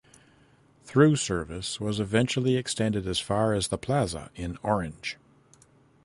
Through 0.83 1.17
service 1.17 1.79
was 1.79 1.99
eventually 1.99 2.55
extended 2.55 3.05
as 3.05 3.19
far 3.19 3.53
as 3.53 3.67
The 3.67 3.77
Plaza 3.77 4.31
in 4.33 4.57
Orange 4.63 5.17